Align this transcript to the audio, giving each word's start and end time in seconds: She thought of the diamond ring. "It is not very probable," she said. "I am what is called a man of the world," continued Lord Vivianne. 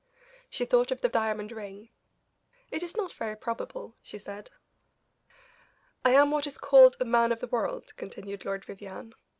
She 0.49 0.65
thought 0.65 0.89
of 0.89 1.01
the 1.01 1.09
diamond 1.09 1.51
ring. 1.51 1.89
"It 2.71 2.81
is 2.81 2.97
not 2.97 3.13
very 3.13 3.35
probable," 3.35 3.93
she 4.01 4.17
said. 4.17 4.49
"I 6.03 6.09
am 6.13 6.31
what 6.31 6.47
is 6.47 6.57
called 6.57 6.97
a 6.99 7.05
man 7.05 7.31
of 7.31 7.39
the 7.39 7.45
world," 7.45 7.95
continued 7.97 8.43
Lord 8.43 8.65
Vivianne. 8.65 9.13